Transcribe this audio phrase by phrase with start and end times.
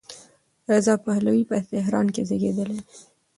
[0.71, 2.91] رضا پهلوي په تهران کې زېږېدلی دی.